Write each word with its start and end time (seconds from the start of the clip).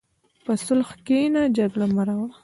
په 0.45 0.53
صلح 0.65 0.89
کښېنه، 1.07 1.41
جګړه 1.57 1.85
مه 1.95 2.03
راوړه. 2.07 2.35